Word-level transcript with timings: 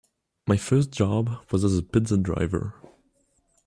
My 0.47 0.57
first 0.57 0.89
job 0.89 1.45
was 1.51 1.63
as 1.63 1.77
a 1.77 1.83
pizza 1.83 2.17
driver. 2.17 2.73